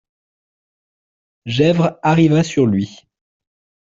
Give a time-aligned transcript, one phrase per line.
[1.45, 3.05] Gesvres arriva sur lui.